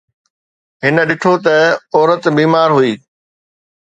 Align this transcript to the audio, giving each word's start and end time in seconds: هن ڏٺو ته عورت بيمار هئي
هن 0.83 0.95
ڏٺو 1.09 1.33
ته 1.45 1.55
عورت 1.95 2.23
بيمار 2.37 2.69
هئي 2.77 2.93